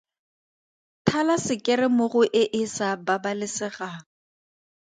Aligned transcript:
Thala 1.07 1.35
sekere 1.45 1.87
mo 1.97 2.05
go 2.13 2.21
e 2.41 2.43
e 2.61 2.63
sa 2.75 2.87
babalesegang. 3.05 3.99